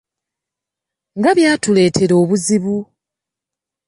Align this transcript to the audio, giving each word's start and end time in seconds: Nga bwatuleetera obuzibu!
Nga 1.17 1.31
bwatuleetera 1.37 2.13
obuzibu! 2.21 2.77